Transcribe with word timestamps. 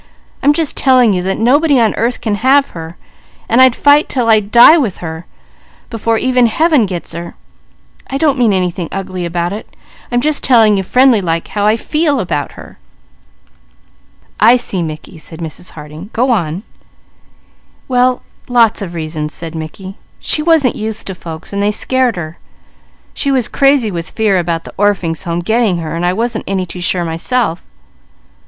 "I'm 0.41 0.51
just 0.53 0.75
telling 0.75 1.13
you 1.13 1.21
that 1.21 1.37
nobody 1.37 1.79
on 1.79 1.93
earth 1.93 2.21
can 2.21 2.33
have 2.41 2.71
her, 2.71 2.97
and 3.47 3.61
I'd 3.61 3.75
fight 3.75 4.09
'til 4.09 4.29
I'd 4.29 4.49
die 4.49 4.75
with 4.75 4.97
her, 4.97 5.27
before 5.91 6.17
even 6.17 6.47
Heaven 6.47 6.87
gets 6.87 7.13
her. 7.13 7.35
I 8.07 8.17
don't 8.17 8.39
mean 8.39 8.51
anything 8.51 8.89
ugly 8.91 9.25
about 9.25 9.53
it. 9.53 9.75
I'm 10.11 10.19
just 10.19 10.43
telling 10.43 10.75
you 10.75 10.81
friendly 10.81 11.21
like, 11.21 11.49
how 11.49 11.67
I 11.67 11.77
feel 11.77 12.19
about 12.19 12.53
her." 12.53 12.79
"I 14.39 14.57
see 14.57 14.81
Mickey," 14.81 15.19
said 15.19 15.37
Mrs. 15.37 15.69
Harding. 15.73 16.09
"Go 16.13 16.31
on!" 16.31 16.63
"Well, 17.87 18.23
lots 18.49 18.81
of 18.81 18.95
reasons," 18.95 19.35
said 19.35 19.53
Mickey. 19.53 19.97
"She 20.19 20.41
wasn't 20.41 20.75
used 20.75 21.05
to 21.05 21.13
folks, 21.13 21.51
so 21.51 21.59
they 21.59 21.69
scared 21.69 22.15
her. 22.15 22.39
She 23.13 23.29
was 23.29 23.47
crazy 23.47 23.91
with 23.91 24.09
fear 24.09 24.39
about 24.39 24.63
the 24.63 24.73
Orphings' 24.79 25.25
Home 25.25 25.41
getting 25.41 25.77
her, 25.77 25.93
while 25.93 26.05
I 26.05 26.11
wasn't 26.13 26.45
any 26.47 26.65
too 26.65 26.81
sure 26.81 27.05
myself. 27.05 27.61